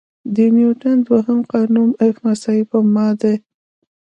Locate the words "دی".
3.21-3.35